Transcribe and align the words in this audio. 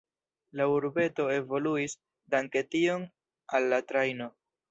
La 0.59 0.63
urbeto 0.75 1.25
evoluis, 1.33 1.95
danke 2.35 2.65
tion 2.71 3.05
al 3.59 3.71
la 3.75 3.83
trajno. 3.93 4.33